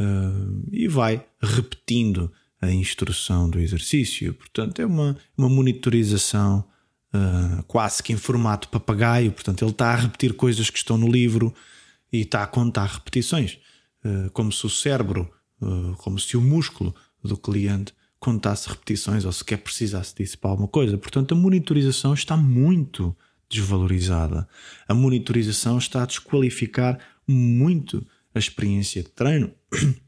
uh, 0.00 0.68
e 0.72 0.88
vai 0.88 1.24
repetindo 1.40 2.32
a 2.60 2.68
instrução 2.68 3.48
do 3.48 3.60
exercício. 3.60 4.34
Portanto, 4.34 4.80
é 4.80 4.86
uma, 4.86 5.16
uma 5.38 5.48
monitorização 5.48 6.64
uh, 7.14 7.62
quase 7.64 8.02
que 8.02 8.12
em 8.12 8.16
formato 8.16 8.68
papagaio. 8.68 9.30
Portanto, 9.30 9.62
ele 9.62 9.70
está 9.70 9.92
a 9.92 9.96
repetir 9.96 10.34
coisas 10.34 10.68
que 10.68 10.78
estão 10.78 10.98
no 10.98 11.08
livro 11.08 11.54
e 12.12 12.22
está 12.22 12.42
a 12.42 12.46
contar 12.48 12.86
repetições, 12.86 13.58
como 14.32 14.52
se 14.52 14.64
o 14.64 14.70
cérebro, 14.70 15.28
como 15.98 16.18
se 16.20 16.36
o 16.36 16.40
músculo 16.40 16.94
do 17.22 17.36
cliente 17.36 17.92
contasse 18.18 18.68
repetições 18.68 19.24
ou 19.24 19.32
sequer 19.32 19.58
precisasse 19.58 20.14
disso 20.14 20.38
para 20.38 20.50
alguma 20.50 20.68
coisa. 20.68 20.96
Portanto, 20.98 21.32
a 21.32 21.36
monitorização 21.36 22.14
está 22.14 22.36
muito 22.36 23.16
desvalorizada. 23.48 24.48
A 24.88 24.94
monitorização 24.94 25.78
está 25.78 26.02
a 26.02 26.06
desqualificar 26.06 26.98
muito 27.26 28.06
a 28.34 28.38
experiência 28.38 29.02
de 29.02 29.10
treino. 29.10 29.52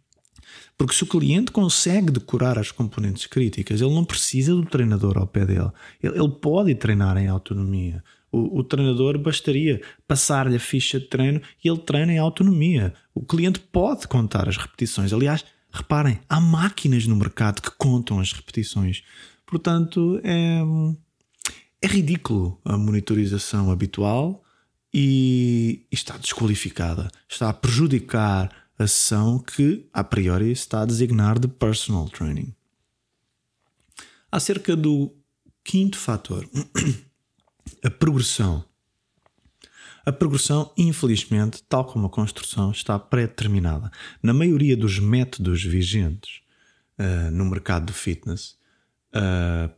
Porque 0.76 0.94
se 0.94 1.02
o 1.02 1.06
cliente 1.06 1.50
consegue 1.50 2.12
decorar 2.12 2.58
as 2.58 2.70
componentes 2.70 3.26
críticas, 3.26 3.80
ele 3.80 3.94
não 3.94 4.04
precisa 4.04 4.54
do 4.54 4.64
treinador 4.64 5.18
ao 5.18 5.26
pé 5.26 5.44
dele. 5.44 5.70
Ele, 6.00 6.16
ele 6.16 6.28
pode 6.28 6.74
treinar 6.74 7.16
em 7.16 7.26
autonomia. 7.26 8.02
O, 8.30 8.60
o 8.60 8.64
treinador 8.64 9.18
bastaria 9.18 9.80
passar-lhe 10.06 10.56
a 10.56 10.60
ficha 10.60 11.00
de 11.00 11.06
treino 11.06 11.40
e 11.64 11.68
ele 11.68 11.78
treina 11.78 12.12
em 12.12 12.18
autonomia. 12.18 12.94
O 13.14 13.22
cliente 13.24 13.58
pode 13.58 14.06
contar 14.06 14.48
as 14.48 14.56
repetições. 14.56 15.12
Aliás, 15.12 15.44
reparem, 15.78 16.20
há 16.28 16.40
máquinas 16.40 17.06
no 17.06 17.16
mercado 17.16 17.62
que 17.62 17.70
contam 17.70 18.20
as 18.20 18.32
repetições. 18.32 19.02
Portanto, 19.46 20.20
é, 20.22 20.60
é 21.80 21.86
ridículo 21.86 22.60
a 22.64 22.76
monitorização 22.76 23.70
habitual 23.70 24.44
e 24.92 25.86
está 25.90 26.16
desqualificada. 26.16 27.10
Está 27.28 27.48
a 27.48 27.54
prejudicar 27.54 28.50
a 28.78 28.86
sessão 28.86 29.38
que, 29.38 29.88
a 29.92 30.04
priori, 30.04 30.50
está 30.52 30.82
a 30.82 30.86
designar 30.86 31.38
de 31.38 31.48
personal 31.48 32.08
training. 32.08 32.54
Acerca 34.30 34.76
do 34.76 35.14
quinto 35.64 35.98
fator, 35.98 36.48
a 37.82 37.90
progressão. 37.90 38.64
A 40.08 40.12
progressão, 40.12 40.72
infelizmente, 40.74 41.62
tal 41.68 41.84
como 41.84 42.06
a 42.06 42.08
construção, 42.08 42.70
está 42.70 42.98
pré-determinada. 42.98 43.90
Na 44.22 44.32
maioria 44.32 44.74
dos 44.74 44.98
métodos 44.98 45.62
vigentes 45.62 46.40
uh, 46.98 47.30
no 47.30 47.44
mercado 47.44 47.84
do 47.84 47.92
fitness, 47.92 48.56
a 49.12 49.68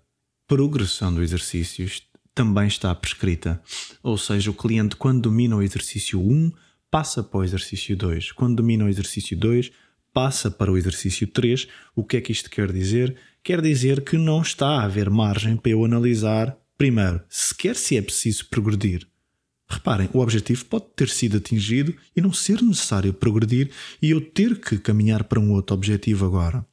progressão 0.47 1.13
do 1.13 1.21
exercício 1.21 1.85
também 2.33 2.69
está 2.69 2.95
prescrita. 2.95 3.61
Ou 4.05 4.17
seja, 4.17 4.53
o 4.53 4.55
cliente, 4.55 4.95
quando 4.95 5.23
domina 5.23 5.57
o 5.57 5.63
exercício 5.63 6.21
1, 6.21 6.53
passa 6.89 7.25
para 7.25 7.41
o 7.41 7.43
exercício 7.43 7.97
2. 7.97 8.31
Quando 8.31 8.55
domina 8.55 8.85
o 8.85 8.89
exercício 8.89 9.37
2, 9.37 9.73
passa 10.13 10.49
para 10.49 10.71
o 10.71 10.79
exercício 10.79 11.27
3. 11.27 11.67
O 11.93 12.05
que 12.05 12.19
é 12.19 12.21
que 12.21 12.31
isto 12.31 12.49
quer 12.49 12.71
dizer? 12.71 13.17
Quer 13.43 13.61
dizer 13.61 14.05
que 14.05 14.17
não 14.17 14.43
está 14.43 14.79
a 14.79 14.85
haver 14.85 15.11
margem 15.11 15.57
para 15.57 15.73
eu 15.73 15.85
analisar, 15.85 16.57
primeiro, 16.79 17.21
sequer 17.29 17.75
se 17.75 17.97
é 17.97 18.03
preciso 18.03 18.47
progredir. 18.49 19.11
Reparem, 19.71 20.11
o 20.13 20.19
objetivo 20.19 20.65
pode 20.65 20.87
ter 20.97 21.09
sido 21.09 21.37
atingido 21.37 21.95
e 22.15 22.21
não 22.21 22.33
ser 22.33 22.61
necessário 22.61 23.15
progredir 23.15 23.71
e 24.03 24.11
eu 24.11 24.21
ter 24.21 24.61
que 24.61 24.77
caminhar 24.77 25.23
para 25.23 25.39
um 25.39 25.53
outro 25.53 25.75
objetivo 25.75 26.27
agora. 26.27 26.67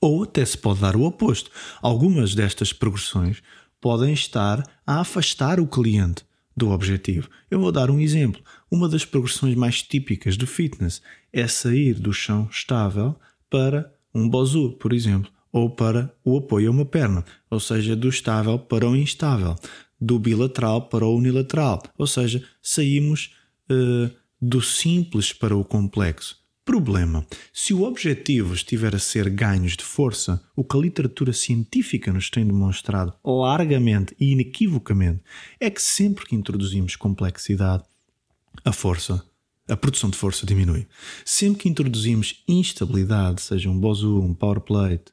Ou 0.00 0.22
até 0.22 0.44
se 0.44 0.56
pode 0.56 0.80
dar 0.80 0.94
o 0.94 1.02
oposto. 1.02 1.50
Algumas 1.82 2.32
destas 2.32 2.72
progressões 2.72 3.42
podem 3.80 4.12
estar 4.12 4.62
a 4.86 5.00
afastar 5.00 5.58
o 5.58 5.66
cliente 5.66 6.24
do 6.56 6.70
objetivo. 6.70 7.28
Eu 7.50 7.58
vou 7.58 7.72
dar 7.72 7.90
um 7.90 7.98
exemplo. 7.98 8.40
Uma 8.70 8.88
das 8.88 9.04
progressões 9.04 9.56
mais 9.56 9.82
típicas 9.82 10.36
do 10.36 10.46
fitness 10.46 11.02
é 11.32 11.48
sair 11.48 11.94
do 11.94 12.12
chão 12.12 12.48
estável 12.50 13.16
para 13.50 13.92
um 14.14 14.28
bozu, 14.28 14.72
por 14.72 14.92
exemplo, 14.92 15.30
ou 15.52 15.68
para 15.68 16.14
o 16.24 16.38
apoio 16.38 16.68
a 16.68 16.72
uma 16.72 16.86
perna, 16.86 17.24
ou 17.50 17.58
seja, 17.58 17.96
do 17.96 18.08
estável 18.08 18.58
para 18.58 18.88
o 18.88 18.96
instável, 18.96 19.56
do 20.02 20.18
bilateral 20.18 20.88
para 20.88 21.06
o 21.06 21.16
unilateral, 21.16 21.80
ou 21.96 22.08
seja, 22.08 22.44
saímos 22.60 23.36
uh, 23.70 24.10
do 24.40 24.60
simples 24.60 25.32
para 25.32 25.56
o 25.56 25.64
complexo. 25.64 26.42
Problema: 26.64 27.24
se 27.52 27.72
o 27.72 27.82
objetivo 27.82 28.52
estiver 28.52 28.94
a 28.96 28.98
ser 28.98 29.30
ganhos 29.30 29.76
de 29.76 29.84
força, 29.84 30.42
o 30.56 30.64
que 30.64 30.76
a 30.76 30.80
literatura 30.80 31.32
científica 31.32 32.12
nos 32.12 32.28
tem 32.30 32.44
demonstrado 32.44 33.14
largamente 33.24 34.14
e 34.18 34.32
inequivocamente 34.32 35.22
é 35.60 35.70
que 35.70 35.80
sempre 35.80 36.26
que 36.26 36.34
introduzimos 36.34 36.96
complexidade, 36.96 37.84
a 38.64 38.72
força, 38.72 39.24
a 39.68 39.76
produção 39.76 40.10
de 40.10 40.16
força 40.16 40.44
diminui. 40.44 40.86
Sempre 41.24 41.62
que 41.62 41.68
introduzimos 41.68 42.42
instabilidade, 42.46 43.40
seja 43.40 43.70
um 43.70 43.78
bozu, 43.78 44.20
um 44.20 44.34
power 44.34 44.60
plate, 44.60 45.12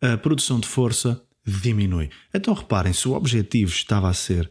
a 0.00 0.16
produção 0.16 0.60
de 0.60 0.68
força 0.68 1.22
diminui. 1.46 2.10
Então 2.34 2.52
reparem, 2.54 2.92
se 2.92 3.08
o 3.08 3.12
objetivo 3.12 3.70
estava 3.70 4.08
a 4.08 4.14
ser 4.14 4.50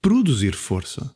produzir 0.00 0.54
força, 0.54 1.14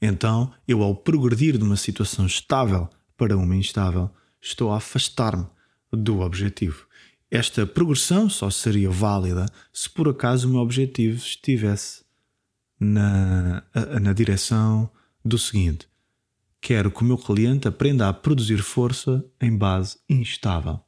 então 0.00 0.52
eu 0.66 0.82
ao 0.82 0.94
progredir 0.94 1.58
de 1.58 1.64
uma 1.64 1.76
situação 1.76 2.26
estável 2.26 2.88
para 3.16 3.36
uma 3.36 3.56
instável, 3.56 4.10
estou 4.40 4.72
a 4.72 4.78
afastar-me 4.78 5.46
do 5.92 6.20
objetivo. 6.20 6.86
Esta 7.30 7.66
progressão 7.66 8.28
só 8.28 8.48
seria 8.50 8.90
válida 8.90 9.46
se 9.72 9.90
por 9.90 10.08
acaso 10.08 10.48
o 10.48 10.50
meu 10.50 10.60
objetivo 10.60 11.16
estivesse 11.16 12.04
na, 12.78 13.62
na 14.00 14.12
direção 14.12 14.90
do 15.24 15.38
seguinte: 15.38 15.88
quero 16.60 16.90
que 16.90 17.02
o 17.02 17.04
meu 17.04 17.18
cliente 17.18 17.66
aprenda 17.66 18.08
a 18.08 18.12
produzir 18.12 18.58
força 18.58 19.24
em 19.40 19.56
base 19.56 19.98
instável. 20.08 20.80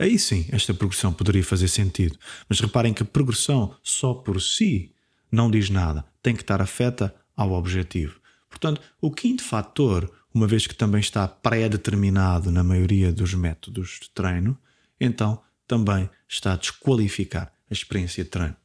Aí 0.00 0.18
sim, 0.18 0.46
esta 0.50 0.72
progressão 0.72 1.12
poderia 1.12 1.44
fazer 1.44 1.68
sentido, 1.68 2.18
mas 2.48 2.58
reparem 2.58 2.94
que 2.94 3.02
a 3.02 3.06
progressão 3.06 3.76
só 3.82 4.14
por 4.14 4.40
si 4.40 4.94
não 5.30 5.50
diz 5.50 5.68
nada, 5.68 6.04
tem 6.22 6.34
que 6.34 6.40
estar 6.40 6.60
afeta 6.60 7.14
ao 7.36 7.52
objetivo. 7.52 8.18
Portanto, 8.48 8.80
o 9.00 9.12
quinto 9.12 9.44
fator 9.44 10.10
uma 10.32 10.46
vez 10.46 10.66
que 10.66 10.74
também 10.74 11.00
está 11.00 11.26
pré-determinado 11.26 12.50
na 12.50 12.62
maioria 12.62 13.12
dos 13.12 13.34
métodos 13.34 13.98
de 14.02 14.10
treino, 14.10 14.56
então 14.98 15.42
também 15.66 16.08
está 16.28 16.52
a 16.54 16.56
desqualificar 16.56 17.52
a 17.68 17.72
experiência 17.72 18.24
de 18.24 18.30
treino. 18.30 18.56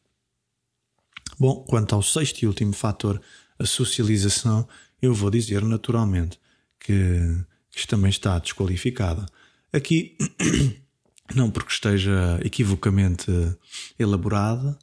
Bom, 1.39 1.65
quanto 1.67 1.95
ao 1.95 2.01
sexto 2.01 2.43
e 2.43 2.47
último 2.47 2.73
fator, 2.73 3.21
a 3.57 3.65
socialização, 3.65 4.67
eu 5.01 5.13
vou 5.13 5.29
dizer 5.29 5.63
naturalmente 5.63 6.39
que, 6.79 7.19
que 7.71 7.87
também 7.87 8.09
está 8.09 8.37
desqualificado. 8.39 9.25
Aqui, 9.73 10.17
não 11.33 11.49
porque 11.49 11.71
esteja 11.71 12.39
equivocamente 12.43 13.31
elaborada, 13.97 14.77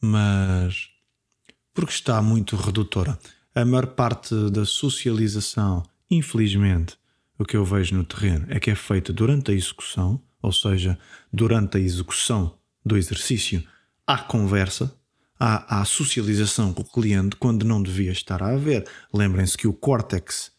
mas 0.00 0.88
porque 1.74 1.92
está 1.92 2.20
muito 2.22 2.56
redutora. 2.56 3.18
A 3.54 3.64
maior 3.64 3.86
parte 3.88 4.34
da 4.50 4.64
socialização 4.64 5.82
Infelizmente, 6.10 6.96
o 7.38 7.44
que 7.44 7.56
eu 7.56 7.64
vejo 7.64 7.94
no 7.94 8.04
terreno 8.04 8.46
é 8.48 8.58
que 8.58 8.70
é 8.70 8.74
feita 8.74 9.12
durante 9.12 9.50
a 9.50 9.54
execução, 9.54 10.20
ou 10.40 10.52
seja, 10.52 10.98
durante 11.32 11.76
a 11.76 11.80
execução 11.80 12.56
do 12.84 12.96
exercício, 12.96 13.62
há 14.06 14.18
conversa, 14.18 14.94
há, 15.38 15.80
há 15.80 15.84
socialização 15.84 16.72
com 16.72 16.82
o 16.82 16.90
cliente 16.90 17.36
quando 17.36 17.64
não 17.64 17.82
devia 17.82 18.10
estar 18.10 18.42
a 18.42 18.54
haver. 18.54 18.88
Lembrem-se 19.12 19.58
que 19.58 19.68
o 19.68 19.72
córtex 19.72 20.50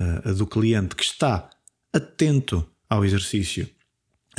uh, 0.00 0.34
do 0.34 0.46
cliente 0.46 0.96
que 0.96 1.04
está 1.04 1.48
atento 1.92 2.68
ao 2.88 3.04
exercício, 3.04 3.68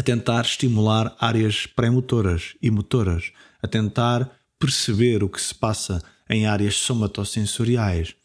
a 0.02 0.04
tentar 0.04 0.42
estimular 0.42 1.16
áreas 1.20 1.68
pré-motoras 1.68 2.56
e 2.60 2.72
motoras, 2.72 3.32
a 3.62 3.68
tentar 3.68 4.32
perceber 4.58 5.24
o 5.24 5.30
que 5.30 5.40
se 5.40 5.54
passa 5.54 6.02
em 6.28 6.48
áreas 6.48 6.76
somatosensoriais, 6.78 8.16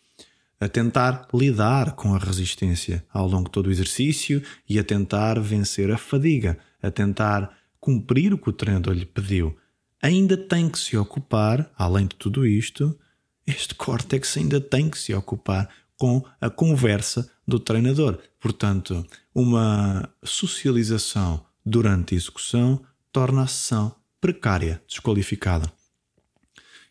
a 0.58 0.70
tentar 0.70 1.28
lidar 1.34 1.92
com 1.92 2.14
a 2.14 2.18
resistência 2.18 3.04
ao 3.12 3.28
longo 3.28 3.44
de 3.44 3.50
todo 3.50 3.66
o 3.66 3.70
exercício 3.70 4.42
e 4.66 4.78
a 4.78 4.84
tentar 4.84 5.38
vencer 5.38 5.90
a 5.90 5.98
fadiga, 5.98 6.58
a 6.82 6.90
tentar 6.90 7.54
cumprir 7.78 8.32
o 8.32 8.38
que 8.38 8.48
o 8.48 8.54
treinador 8.54 8.94
lhe 8.94 9.04
pediu. 9.04 9.54
Ainda 10.00 10.34
tem 10.34 10.70
que 10.70 10.78
se 10.78 10.96
ocupar, 10.96 11.70
além 11.76 12.06
de 12.06 12.16
tudo 12.16 12.46
isto, 12.46 12.98
este 13.46 13.74
córtex 13.74 14.34
ainda 14.38 14.62
tem 14.62 14.88
que 14.88 14.98
se 14.98 15.12
ocupar 15.12 15.68
com 15.98 16.24
a 16.40 16.48
conversa 16.48 17.30
do 17.46 17.60
treinador. 17.60 18.18
Portanto, 18.40 19.06
uma 19.34 20.08
socialização 20.24 21.44
durante 21.66 22.14
a 22.14 22.16
execução 22.16 22.80
torna 23.12 23.42
a 23.42 23.46
sessão 23.46 23.94
precária, 24.20 24.80
desqualificada. 24.88 25.70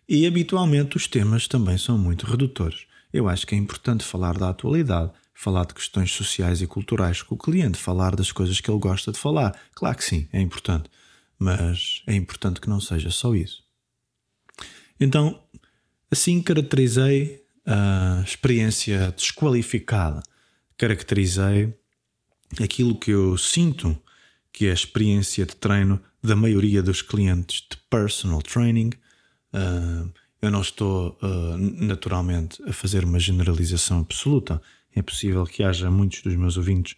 E 0.07 0.27
habitualmente 0.27 0.97
os 0.97 1.07
temas 1.07 1.47
também 1.47 1.77
são 1.77 1.97
muito 1.97 2.27
redutores 2.27 2.85
eu 3.15 3.29
acho 3.29 3.47
que 3.47 3.55
é 3.55 3.57
importante 3.57 4.03
falar 4.03 4.37
da 4.37 4.49
atualidade, 4.49 5.09
falar 5.33 5.65
de 5.65 5.73
questões 5.73 6.11
sociais 6.11 6.61
e 6.61 6.67
culturais 6.67 7.21
com 7.21 7.35
o 7.35 7.37
cliente, 7.37 7.77
falar 7.77 8.13
das 8.13 8.29
coisas 8.29 8.59
que 8.59 8.69
ele 8.69 8.77
gosta 8.77 9.09
de 9.09 9.17
falar. 9.17 9.57
Claro 9.73 9.97
que 9.97 10.03
sim, 10.03 10.27
é 10.33 10.41
importante, 10.41 10.89
mas 11.39 12.03
é 12.05 12.13
importante 12.13 12.59
que 12.59 12.69
não 12.69 12.81
seja 12.81 13.09
só 13.09 13.33
isso. 13.33 13.63
Então, 14.99 15.41
assim 16.11 16.41
caracterizei 16.41 17.41
a 17.65 18.21
experiência 18.21 19.13
desqualificada, 19.15 20.21
caracterizei 20.77 21.73
aquilo 22.61 22.99
que 22.99 23.11
eu 23.11 23.37
sinto 23.37 23.97
que 24.55 24.67
é 24.67 24.71
a 24.71 24.73
experiência 24.73 25.45
de 25.45 25.53
treino 25.53 26.01
da 26.23 26.33
maioria 26.33 26.81
dos 26.81 27.01
clientes 27.01 27.67
de 27.69 27.75
personal 27.89 28.41
training. 28.41 28.91
Uh, 29.53 30.09
eu 30.41 30.49
não 30.49 30.61
estou 30.61 31.19
uh, 31.21 31.57
naturalmente 31.57 32.63
a 32.63 32.71
fazer 32.71 33.03
uma 33.03 33.19
generalização 33.19 33.99
absoluta. 33.99 34.61
É 34.95 35.01
possível 35.01 35.45
que 35.45 35.61
haja 35.61 35.91
muitos 35.91 36.21
dos 36.21 36.33
meus 36.37 36.55
ouvintes 36.55 36.95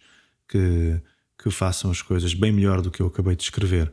que, 0.48 1.02
que 1.36 1.50
façam 1.50 1.90
as 1.90 2.00
coisas 2.00 2.32
bem 2.32 2.52
melhor 2.52 2.80
do 2.80 2.92
que 2.92 3.02
eu 3.02 3.08
acabei 3.08 3.34
de 3.34 3.42
escrever, 3.42 3.88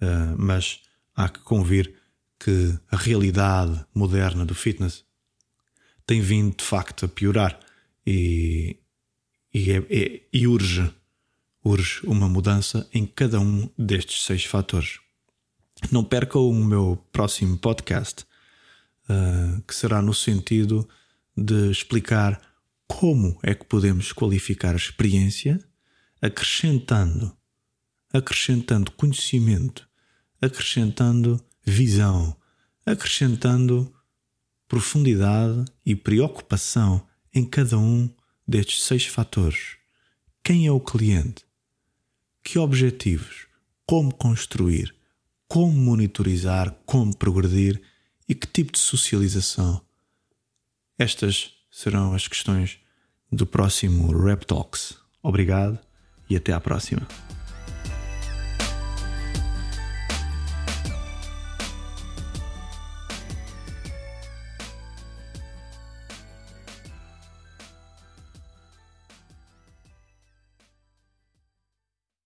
uh, 0.00 0.36
mas 0.38 0.82
há 1.16 1.28
que 1.28 1.40
convir 1.40 1.92
que 2.38 2.78
a 2.88 2.96
realidade 2.96 3.84
moderna 3.92 4.46
do 4.46 4.54
fitness 4.54 5.04
tem 6.06 6.20
vindo 6.20 6.56
de 6.56 6.62
facto 6.62 7.04
a 7.04 7.08
piorar 7.08 7.58
e, 8.06 8.76
e, 9.52 9.72
é, 9.72 9.84
é, 9.90 10.20
e 10.32 10.46
urge, 10.46 10.88
urge 11.64 12.00
uma 12.04 12.28
mudança 12.28 12.88
em 12.92 13.06
cada 13.06 13.40
um 13.40 13.68
destes 13.78 14.24
seis 14.24 14.44
fatores. 14.44 15.00
Não 15.90 16.02
percam 16.02 16.48
o 16.48 16.64
meu 16.64 17.04
próximo 17.12 17.56
podcast 17.56 18.24
uh, 19.08 19.62
que 19.62 19.74
será 19.74 20.02
no 20.02 20.14
sentido 20.14 20.88
de 21.36 21.70
explicar 21.70 22.40
como 22.86 23.38
é 23.42 23.54
que 23.54 23.64
podemos 23.64 24.12
qualificar 24.12 24.72
a 24.72 24.76
experiência, 24.76 25.62
acrescentando, 26.20 27.36
acrescentando 28.12 28.90
conhecimento, 28.92 29.88
acrescentando 30.40 31.40
visão, 31.64 32.36
acrescentando 32.84 33.92
profundidade 34.66 35.64
e 35.84 35.94
preocupação 35.94 37.06
em 37.32 37.44
cada 37.44 37.78
um 37.78 38.12
destes 38.46 38.82
seis 38.82 39.06
fatores. 39.06 39.76
Quem 40.42 40.66
é 40.66 40.72
o 40.72 40.80
cliente? 40.80 41.47
Que 42.50 42.58
objetivos? 42.58 43.46
Como 43.86 44.14
construir? 44.14 44.94
Como 45.46 45.70
monitorizar? 45.70 46.74
Como 46.86 47.14
progredir? 47.14 47.78
E 48.26 48.34
que 48.34 48.46
tipo 48.46 48.72
de 48.72 48.78
socialização? 48.78 49.82
Estas 50.98 51.52
serão 51.70 52.14
as 52.14 52.26
questões 52.26 52.78
do 53.30 53.46
próximo 53.46 54.18
Rap 54.18 54.46
Talks. 54.46 54.96
Obrigado 55.22 55.78
e 56.30 56.36
até 56.36 56.54
à 56.54 56.58
próxima. 56.58 57.06